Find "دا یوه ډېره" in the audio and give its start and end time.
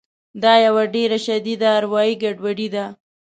0.43-1.17